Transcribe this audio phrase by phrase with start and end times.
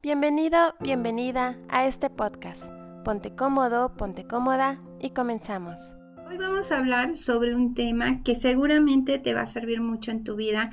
[0.00, 2.62] Bienvenido, bienvenida a este podcast.
[3.04, 5.96] Ponte cómodo, ponte cómoda y comenzamos.
[6.28, 10.22] Hoy vamos a hablar sobre un tema que seguramente te va a servir mucho en
[10.22, 10.70] tu vida,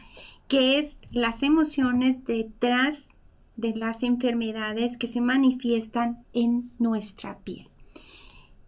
[0.47, 3.15] que es las emociones detrás
[3.55, 7.67] de las enfermedades que se manifiestan en nuestra piel.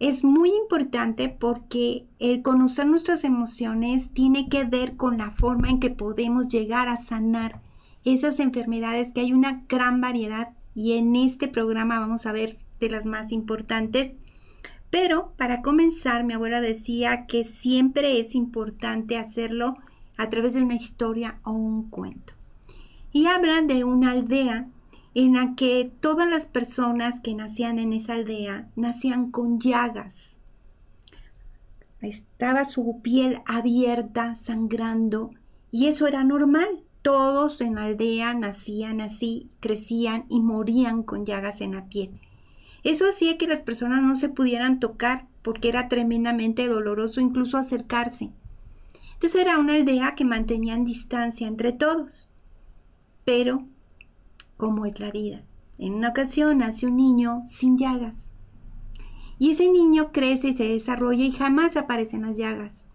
[0.00, 5.78] Es muy importante porque el conocer nuestras emociones tiene que ver con la forma en
[5.78, 7.62] que podemos llegar a sanar
[8.08, 12.90] esas enfermedades que hay una gran variedad y en este programa vamos a ver de
[12.90, 14.16] las más importantes.
[14.90, 19.76] Pero para comenzar, mi abuela decía que siempre es importante hacerlo
[20.16, 22.34] a través de una historia o un cuento.
[23.12, 24.68] Y hablan de una aldea
[25.14, 30.38] en la que todas las personas que nacían en esa aldea nacían con llagas.
[32.00, 35.32] Estaba su piel abierta, sangrando,
[35.72, 36.84] y eso era normal.
[37.08, 42.10] Todos en la aldea nacían así, crecían y morían con llagas en la piel.
[42.84, 48.30] Eso hacía que las personas no se pudieran tocar porque era tremendamente doloroso incluso acercarse.
[49.14, 52.28] Entonces era una aldea que mantenían distancia entre todos.
[53.24, 53.64] Pero,
[54.58, 55.40] ¿cómo es la vida?
[55.78, 58.28] En una ocasión nace un niño sin llagas.
[59.38, 62.86] Y ese niño crece y se desarrolla y jamás aparecen las llagas.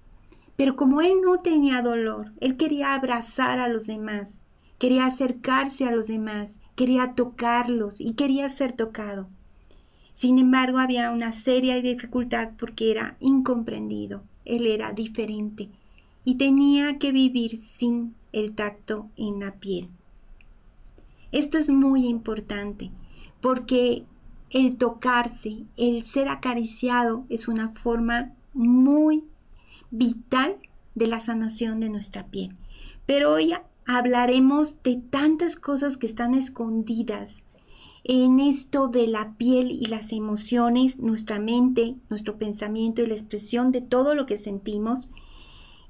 [0.55, 4.43] Pero como él no tenía dolor, él quería abrazar a los demás,
[4.77, 9.27] quería acercarse a los demás, quería tocarlos y quería ser tocado.
[10.13, 15.69] Sin embargo, había una seria dificultad porque era incomprendido, él era diferente
[16.23, 19.89] y tenía que vivir sin el tacto en la piel.
[21.31, 22.91] Esto es muy importante
[23.41, 24.05] porque
[24.51, 29.23] el tocarse, el ser acariciado es una forma muy
[29.93, 30.57] vital
[30.95, 32.55] de la sanación de nuestra piel.
[33.05, 33.53] Pero hoy
[33.85, 37.45] hablaremos de tantas cosas que están escondidas
[38.03, 43.71] en esto de la piel y las emociones, nuestra mente, nuestro pensamiento y la expresión
[43.71, 45.07] de todo lo que sentimos.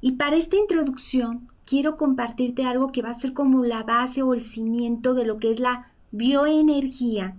[0.01, 4.33] Y para esta introducción quiero compartirte algo que va a ser como la base o
[4.33, 7.37] el cimiento de lo que es la bioenergía,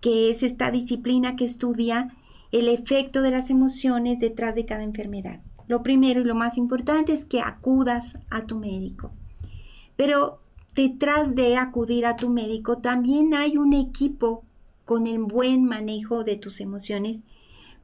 [0.00, 2.14] que es esta disciplina que estudia
[2.50, 5.40] el efecto de las emociones detrás de cada enfermedad.
[5.68, 9.12] Lo primero y lo más importante es que acudas a tu médico.
[9.96, 10.40] Pero
[10.74, 14.44] detrás de acudir a tu médico también hay un equipo
[14.86, 17.24] con el buen manejo de tus emociones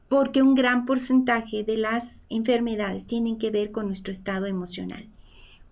[0.09, 5.07] porque un gran porcentaje de las enfermedades tienen que ver con nuestro estado emocional.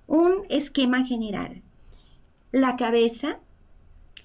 [0.06, 1.62] Un esquema general.
[2.50, 3.38] La cabeza,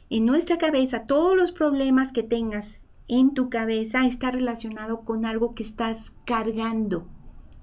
[0.10, 5.56] en nuestra cabeza, todos los problemas que tengas en tu cabeza está relacionado con algo
[5.56, 7.08] que estás cargando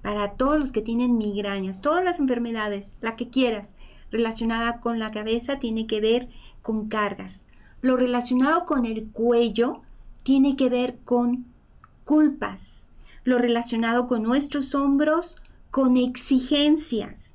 [0.05, 3.75] para todos los que tienen migrañas, todas las enfermedades, la que quieras,
[4.11, 6.29] relacionada con la cabeza tiene que ver
[6.61, 7.47] con cargas.
[7.81, 9.81] Lo relacionado con el cuello
[10.23, 11.47] tiene que ver con
[12.05, 12.87] culpas.
[13.25, 15.39] Lo relacionado con nuestros hombros,
[15.71, 17.31] con exigencias.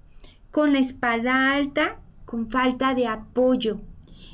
[0.51, 3.81] Con la espalda alta, con falta de apoyo.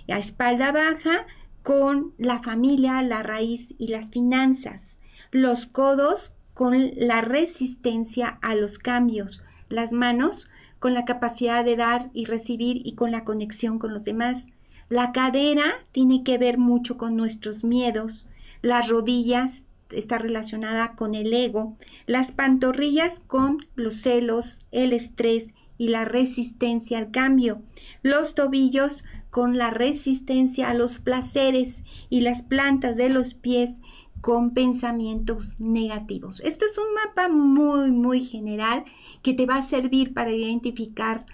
[0.08, 1.26] La espalda baja,
[1.64, 4.98] con la familia, la raíz y las finanzas.
[5.32, 10.50] Los codos con la resistencia a los cambios, las manos
[10.80, 14.48] con la capacidad de dar y recibir y con la conexión con los demás.
[14.90, 18.28] La cadera tiene que ver mucho con nuestros miedos,
[18.62, 21.78] las rodillas está relacionada con el ego,
[22.08, 27.62] las pantorrillas con los celos, el estrés y la resistencia al cambio,
[28.02, 33.82] los tobillos con la resistencia a los placeres y las plantas de los pies
[34.26, 36.40] con pensamientos negativos.
[36.40, 38.84] Este es un mapa muy, muy general
[39.22, 41.28] que te va a servir para identificar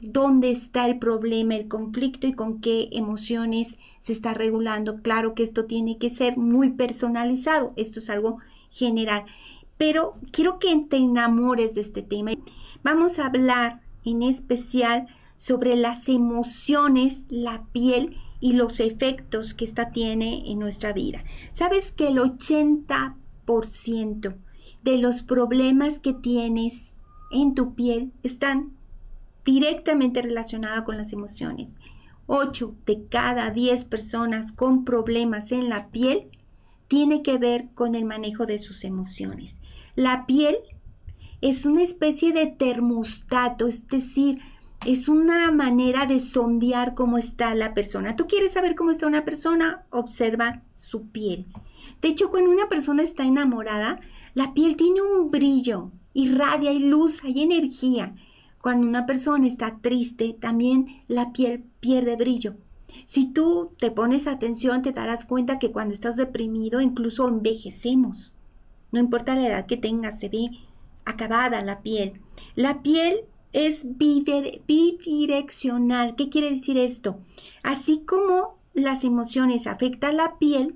[0.00, 5.02] dónde está el problema, el conflicto y con qué emociones se está regulando.
[5.02, 8.38] Claro que esto tiene que ser muy personalizado, esto es algo
[8.70, 9.24] general,
[9.76, 12.30] pero quiero que te enamores de este tema.
[12.84, 19.90] Vamos a hablar en especial sobre las emociones, la piel y los efectos que esta
[19.90, 21.24] tiene en nuestra vida.
[21.52, 24.36] ¿Sabes que el 80%
[24.82, 26.94] de los problemas que tienes
[27.30, 28.72] en tu piel están
[29.44, 31.76] directamente relacionados con las emociones?
[32.26, 36.28] 8 de cada 10 personas con problemas en la piel
[36.88, 39.58] tiene que ver con el manejo de sus emociones.
[39.94, 40.56] La piel
[41.40, 44.40] es una especie de termostato, es decir,
[44.86, 48.14] es una manera de sondear cómo está la persona.
[48.14, 49.84] ¿Tú quieres saber cómo está una persona?
[49.90, 51.46] Observa su piel.
[52.00, 53.98] De hecho, cuando una persona está enamorada,
[54.34, 58.14] la piel tiene un brillo, irradia, luz, hay energía.
[58.62, 62.54] Cuando una persona está triste, también la piel pierde brillo.
[63.06, 68.34] Si tú te pones atención, te darás cuenta que cuando estás deprimido incluso envejecemos.
[68.92, 70.50] No importa la edad que tengas, se ve
[71.04, 72.20] acabada la piel.
[72.54, 73.24] La piel
[73.56, 76.14] es bidireccional.
[76.14, 77.18] ¿Qué quiere decir esto?
[77.62, 80.74] Así como las emociones afectan la piel,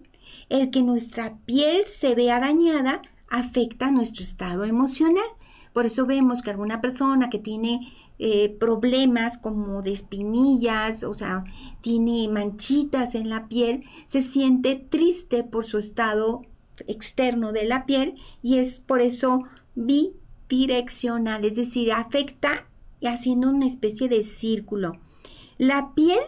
[0.48, 5.26] el que nuestra piel se vea dañada afecta nuestro estado emocional.
[5.74, 11.44] Por eso vemos que alguna persona que tiene eh, problemas como de espinillas, o sea,
[11.82, 16.46] tiene manchitas en la piel, se siente triste por su estado
[16.86, 19.44] externo de la piel y es por eso
[19.74, 22.69] bidireccional, es decir, afecta
[23.08, 24.98] haciendo una especie de círculo.
[25.58, 26.20] La piel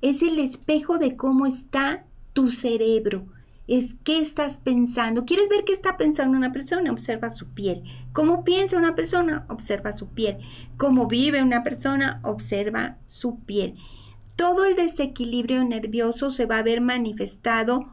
[0.00, 3.26] es el espejo de cómo está tu cerebro
[3.66, 5.24] es qué estás pensando.
[5.24, 6.92] ¿Quieres ver qué está pensando una persona?
[6.92, 7.82] Observa su piel.
[8.12, 9.46] ¿Cómo piensa una persona?
[9.48, 10.38] Observa su piel.
[10.76, 12.20] ¿Cómo vive una persona?
[12.22, 13.76] Observa su piel.
[14.36, 17.88] Todo el desequilibrio nervioso se va a ver manifestado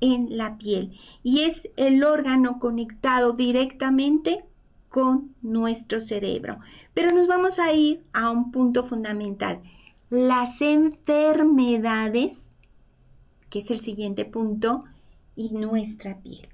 [0.00, 0.92] en la piel
[1.22, 4.44] y es el órgano conectado directamente
[4.88, 6.58] con nuestro cerebro.
[6.94, 9.62] Pero nos vamos a ir a un punto fundamental.
[10.10, 12.50] Las enfermedades,
[13.48, 14.84] que es el siguiente punto,
[15.36, 16.48] y nuestra piel.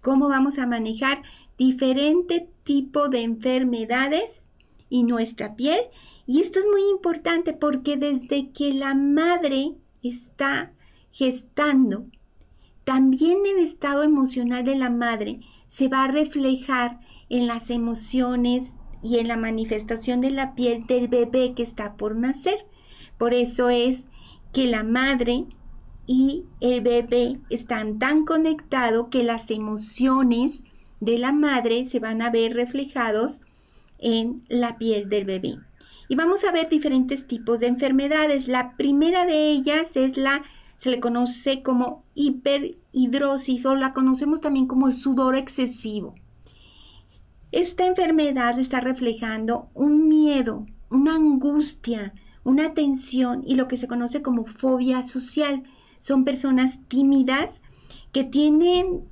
[0.00, 1.22] ¿Cómo vamos a manejar
[1.56, 4.50] diferente tipo de enfermedades
[4.88, 5.80] y nuestra piel?
[6.26, 10.72] Y esto es muy importante porque desde que la madre está
[11.12, 12.06] gestando,
[12.84, 19.18] también el estado emocional de la madre se va a reflejar en las emociones y
[19.18, 22.66] en la manifestación de la piel del bebé que está por nacer.
[23.18, 24.06] Por eso es
[24.52, 25.46] que la madre
[26.06, 30.64] y el bebé están tan conectados que las emociones
[31.00, 33.40] de la madre se van a ver reflejados
[33.98, 35.58] en la piel del bebé.
[36.08, 38.48] Y vamos a ver diferentes tipos de enfermedades.
[38.48, 40.42] La primera de ellas es la,
[40.76, 46.16] se le conoce como hiperhidrosis o la conocemos también como el sudor excesivo.
[47.52, 52.14] Esta enfermedad está reflejando un miedo, una angustia,
[52.44, 55.64] una tensión y lo que se conoce como fobia social.
[55.98, 57.60] Son personas tímidas
[58.12, 59.04] que tienen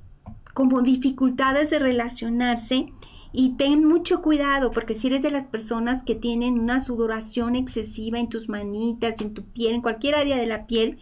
[0.53, 2.93] como dificultades de relacionarse
[3.33, 8.19] y ten mucho cuidado porque si eres de las personas que tienen una sudoración excesiva
[8.19, 10.97] en tus manitas, en tu piel, en cualquier área de la piel,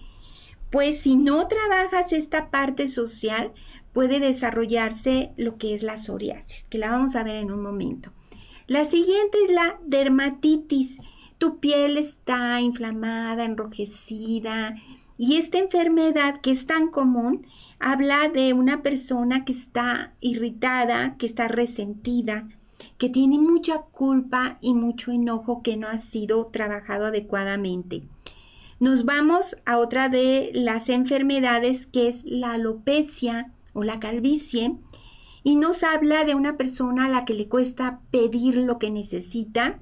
[0.72, 3.54] pues si no trabajas esta parte social,
[3.98, 8.12] puede desarrollarse lo que es la psoriasis, que la vamos a ver en un momento.
[8.68, 11.00] La siguiente es la dermatitis.
[11.40, 14.76] Tu piel está inflamada, enrojecida,
[15.18, 17.48] y esta enfermedad que es tan común
[17.80, 22.48] habla de una persona que está irritada, que está resentida,
[23.00, 28.04] que tiene mucha culpa y mucho enojo que no ha sido trabajado adecuadamente.
[28.80, 34.76] Nos vamos a otra de las enfermedades que es la alopecia o la calvicie
[35.44, 39.80] y nos habla de una persona a la que le cuesta pedir lo que necesita.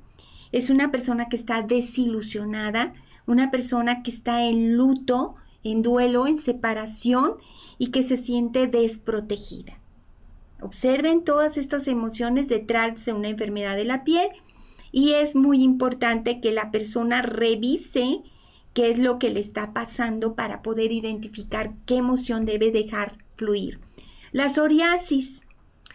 [0.51, 2.93] Es una persona que está desilusionada,
[3.25, 7.35] una persona que está en luto, en duelo, en separación
[7.77, 9.79] y que se siente desprotegida.
[10.61, 14.27] Observen todas estas emociones detrás de una enfermedad de la piel
[14.91, 18.23] y es muy importante que la persona revise
[18.73, 23.79] qué es lo que le está pasando para poder identificar qué emoción debe dejar fluir.
[24.35, 25.43] La psoriasis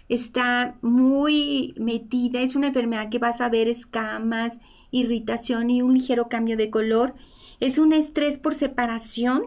[0.09, 6.31] está muy metida, es una enfermedad que vas a ver escamas, irritación y un ligero
[6.31, 7.15] cambio de color.
[7.61, 9.43] Es un estrés por separación,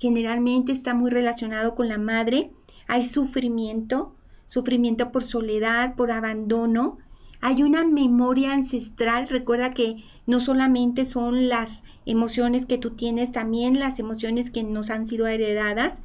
[0.00, 2.50] generalmente está muy relacionado con la madre.
[2.88, 4.16] Hay sufrimiento,
[4.48, 6.98] sufrimiento por soledad, por abandono.
[7.40, 13.78] Hay una memoria ancestral, recuerda que no solamente son las emociones que tú tienes, también
[13.78, 16.02] las emociones que nos han sido heredadas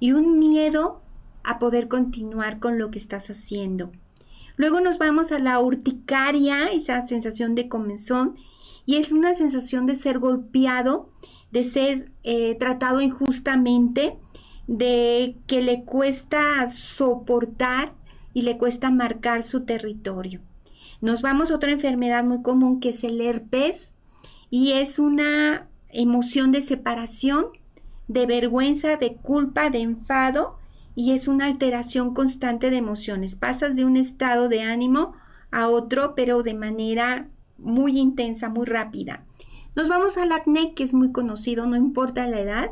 [0.00, 1.00] y un miedo
[1.44, 3.92] a poder continuar con lo que estás haciendo.
[4.56, 8.36] Luego nos vamos a la urticaria, esa sensación de comenzón,
[8.84, 11.10] y es una sensación de ser golpeado,
[11.50, 14.18] de ser eh, tratado injustamente,
[14.66, 17.94] de que le cuesta soportar
[18.34, 20.40] y le cuesta marcar su territorio.
[21.00, 23.90] Nos vamos a otra enfermedad muy común que es el herpes
[24.50, 27.46] y es una emoción de separación,
[28.08, 30.61] de vergüenza, de culpa, de enfado
[30.94, 33.34] y es una alteración constante de emociones.
[33.34, 35.14] Pasas de un estado de ánimo
[35.50, 39.24] a otro, pero de manera muy intensa, muy rápida.
[39.74, 42.70] Nos vamos al acné, que es muy conocido, no importa la edad,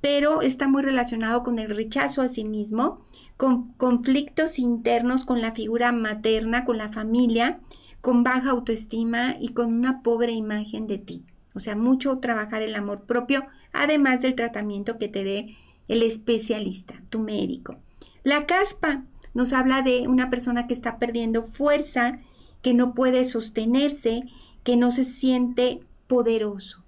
[0.00, 3.04] pero está muy relacionado con el rechazo a sí mismo,
[3.36, 7.60] con conflictos internos con la figura materna, con la familia,
[8.00, 11.24] con baja autoestima y con una pobre imagen de ti.
[11.54, 15.56] O sea, mucho trabajar el amor propio, además del tratamiento que te dé
[15.90, 17.76] el especialista, tu médico.
[18.22, 19.04] La caspa
[19.34, 22.20] nos habla de una persona que está perdiendo fuerza,
[22.62, 24.24] que no puede sostenerse,
[24.62, 26.84] que no se siente poderoso.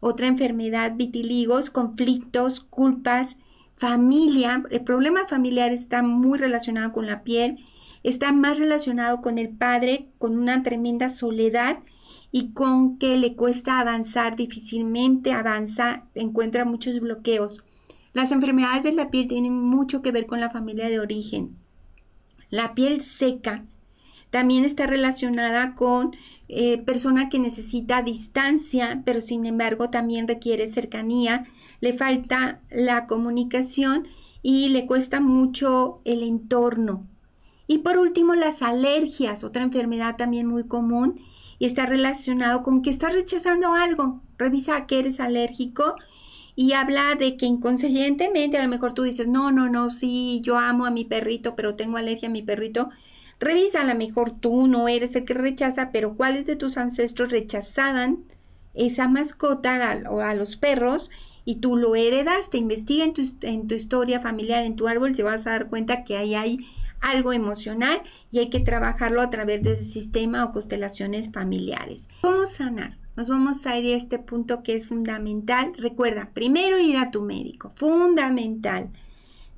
[0.00, 3.38] Otra enfermedad, vitiligos, conflictos, culpas,
[3.76, 4.62] familia.
[4.70, 7.58] El problema familiar está muy relacionado con la piel,
[8.02, 11.78] está más relacionado con el padre, con una tremenda soledad
[12.30, 17.62] y con que le cuesta avanzar, difícilmente avanza, encuentra muchos bloqueos.
[18.14, 21.56] Las enfermedades de la piel tienen mucho que ver con la familia de origen.
[22.48, 23.64] La piel seca
[24.30, 26.12] también está relacionada con
[26.48, 31.44] eh, persona que necesita distancia, pero sin embargo también requiere cercanía,
[31.80, 34.06] le falta la comunicación
[34.42, 37.06] y le cuesta mucho el entorno.
[37.66, 41.20] Y por último, las alergias, otra enfermedad también muy común
[41.58, 44.20] y está relacionado con que estás rechazando algo.
[44.38, 45.96] Revisa a qué eres alérgico
[46.56, 50.56] y habla de que inconscientemente a lo mejor tú dices, no, no, no, sí, yo
[50.56, 52.90] amo a mi perrito, pero tengo alergia a mi perrito.
[53.40, 57.30] Revisa, a lo mejor tú no eres el que rechaza, pero cuáles de tus ancestros
[57.30, 58.24] rechazaban
[58.74, 61.10] esa mascota o a los perros
[61.44, 62.58] y tú lo heredaste.
[62.58, 66.34] Investiga en tu, historia familiar, en tu árbol, te vas a dar cuenta que ahí
[66.34, 66.58] hay
[67.00, 72.08] algo emocional y hay que trabajarlo a través del sistema o constelaciones familiares.
[72.22, 73.03] ¿Cómo sanar?
[73.16, 75.72] Nos vamos a ir a este punto que es fundamental.
[75.76, 78.90] Recuerda, primero ir a tu médico, fundamental.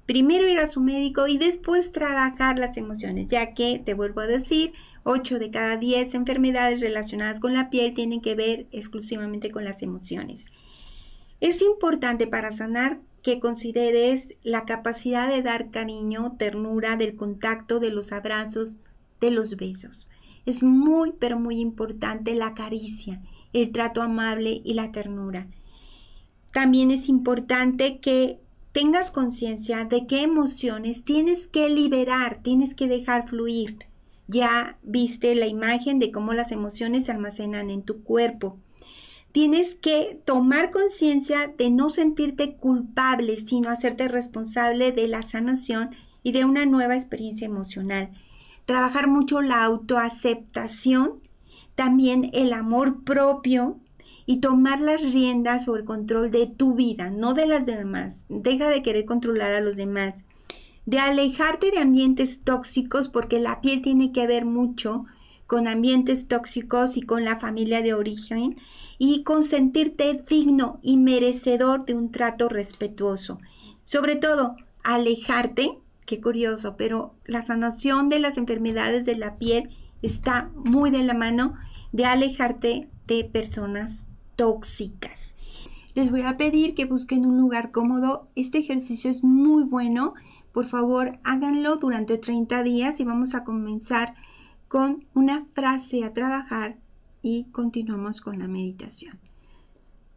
[0.04, 4.26] Primero ir a su médico y después trabajar las emociones, ya que, te vuelvo a
[4.26, 9.64] decir, 8 de cada 10 enfermedades relacionadas con la piel tienen que ver exclusivamente con
[9.64, 10.52] las emociones.
[11.40, 17.90] Es importante para sanar que consideres la capacidad de dar cariño, ternura, del contacto, de
[17.90, 18.80] los abrazos,
[19.20, 20.08] de los besos.
[20.44, 23.22] Es muy, pero muy importante la caricia,
[23.56, 25.48] el trato amable y la ternura.
[26.52, 28.40] También es importante que
[28.72, 33.78] tengas conciencia de qué emociones tienes que liberar, tienes que dejar fluir.
[34.28, 38.58] Ya viste la imagen de cómo las emociones se almacenan en tu cuerpo
[39.36, 45.90] tienes que tomar conciencia de no sentirte culpable, sino hacerte responsable de la sanación
[46.22, 48.12] y de una nueva experiencia emocional.
[48.64, 51.20] Trabajar mucho la autoaceptación,
[51.76, 53.78] también el amor propio
[54.26, 58.24] y tomar las riendas o el control de tu vida, no de las demás.
[58.28, 60.24] Deja de querer controlar a los demás.
[60.84, 65.04] De alejarte de ambientes tóxicos porque la piel tiene que ver mucho
[65.46, 68.56] con ambientes tóxicos y con la familia de origen
[68.98, 73.38] y con sentirte digno y merecedor de un trato respetuoso.
[73.84, 79.70] Sobre todo, alejarte, qué curioso, pero la sanación de las enfermedades de la piel
[80.02, 81.54] está muy de la mano
[81.92, 85.36] de alejarte de personas tóxicas.
[85.94, 88.28] Les voy a pedir que busquen un lugar cómodo.
[88.34, 90.14] Este ejercicio es muy bueno.
[90.52, 94.14] Por favor, háganlo durante 30 días y vamos a comenzar
[94.68, 96.76] con una frase a trabajar
[97.22, 99.18] y continuamos con la meditación.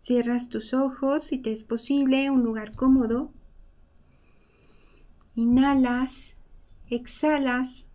[0.02, 3.32] Cierras tus ojos si te es posible, un lugar cómodo.
[5.36, 6.36] Inhalas,
[6.90, 7.89] exhalas.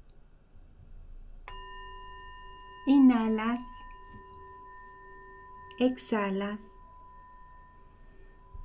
[2.86, 3.64] Inhalas,
[5.78, 6.84] exhalas.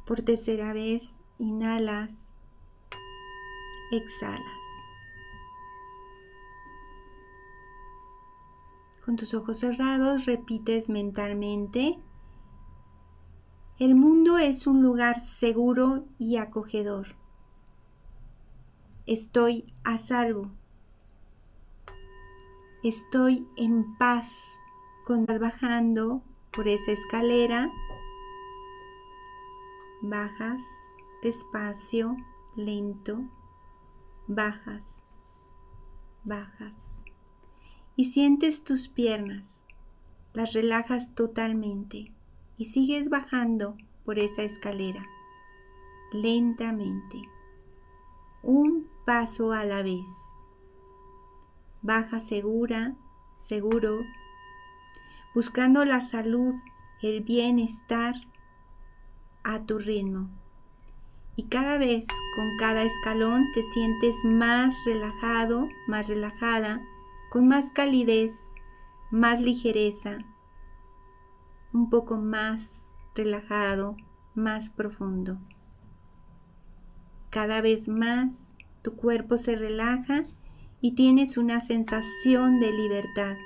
[0.06, 2.28] Por tercera vez, inhalas,
[3.94, 4.44] exhalas.
[9.06, 11.98] Con tus ojos cerrados repites mentalmente,
[13.80, 17.16] el mundo es un lugar seguro y acogedor.
[19.06, 20.59] Estoy a salvo.
[22.84, 24.32] Estoy en paz.
[25.08, 26.22] Vas bajando
[26.52, 27.72] por esa escalera,
[30.04, 30.62] bajas
[31.22, 32.16] despacio,
[32.56, 33.20] lento,
[34.28, 35.04] bajas,
[36.24, 36.92] bajas
[37.96, 39.66] y sientes tus piernas,
[40.34, 42.14] las relajas totalmente
[42.58, 45.06] y sigues bajando por esa escalera,
[46.14, 47.20] lentamente,
[48.44, 50.39] un paso a la vez.
[51.82, 52.96] Baja segura,
[53.38, 54.00] seguro,
[55.34, 56.54] buscando la salud,
[57.02, 58.16] el bienestar
[59.44, 60.30] a tu ritmo.
[61.36, 62.06] Y cada vez
[62.36, 66.82] con cada escalón te sientes más relajado, más relajada
[67.30, 68.52] con más calidez,
[69.12, 70.18] más ligereza,
[71.72, 73.96] un poco más relajado,
[74.36, 75.38] más profundo.
[77.30, 80.26] Cada vez más tu cuerpo se relaja
[80.82, 83.38] y tienes una sensación de libertad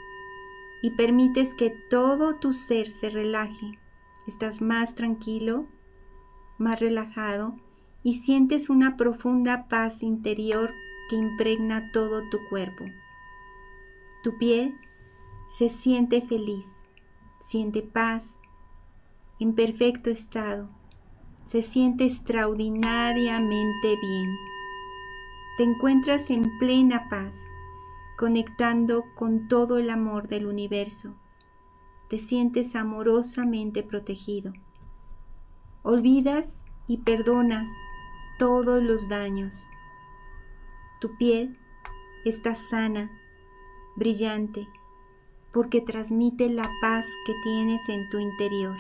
[0.82, 3.80] y permites que todo tu ser se relaje
[4.28, 5.66] estás más tranquilo,
[6.58, 7.56] más relajado
[8.04, 10.74] y sientes una profunda paz interior
[11.10, 12.86] que impregna todo tu cuerpo.
[14.24, 14.76] Tu piel
[15.50, 16.86] se siente feliz,
[17.42, 18.40] siente paz,
[19.40, 20.70] en perfecto estado,
[21.46, 24.53] se siente extraordinariamente bien.
[25.56, 27.36] Te encuentras en plena paz,
[28.18, 31.14] conectando con todo el amor del universo.
[32.10, 34.52] Te sientes amorosamente protegido.
[35.84, 37.72] Olvidas y perdonas
[38.40, 39.70] todos los daños.
[41.00, 41.60] Tu piel
[42.26, 43.12] está sana,
[43.96, 44.68] brillante,
[45.52, 48.78] porque transmite la paz que tienes en tu interior.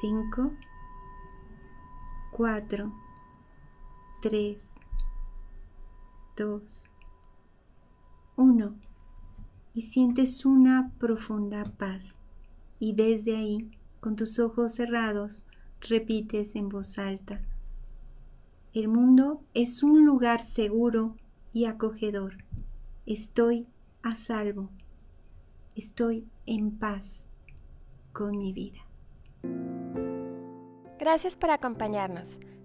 [0.00, 0.50] 5,
[2.32, 3.03] 4,
[4.24, 4.56] 3,
[6.38, 6.84] 2,
[8.36, 8.74] 1
[9.74, 12.20] y sientes una profunda paz
[12.78, 15.44] y desde ahí, con tus ojos cerrados,
[15.82, 17.42] repites en voz alta.
[18.72, 21.16] El mundo es un lugar seguro
[21.52, 22.38] y acogedor.
[23.04, 23.66] Estoy
[24.02, 24.70] a salvo.
[25.76, 27.28] Estoy en paz
[28.14, 28.80] con mi vida.
[30.98, 32.40] Gracias por acompañarnos.